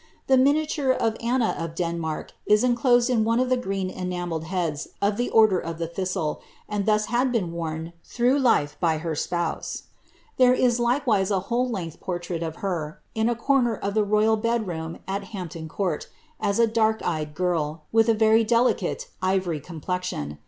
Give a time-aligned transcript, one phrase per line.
[0.25, 4.87] The miniature of Anna of Denmark is enclosed in one of the green enamelled heads
[4.99, 9.13] of the Order of the Thistle, and thus had been worn through life by her
[9.13, 9.83] spouse.
[10.37, 14.37] There is likewise a whole length portrait of her, in a corner of the royal
[14.37, 16.07] bed room at Hampton Court,
[16.39, 20.39] as a dark eyed girl, with a very delicate ivory complexion.